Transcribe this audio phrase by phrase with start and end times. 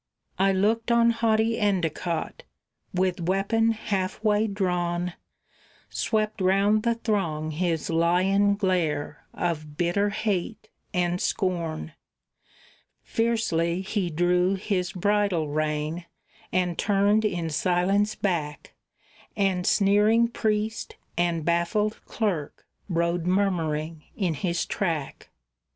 [0.39, 2.41] I looked on haughty Endicott;
[2.91, 5.13] with weapon half way drawn,
[5.91, 11.93] Swept round the throng his lion glare of bitter hate and scorn;
[13.03, 16.05] Fiercely he drew his bridle rein,
[16.51, 18.73] and turned in silence back,
[19.37, 25.29] And sneering priest and baffled clerk rode murmuring in his track.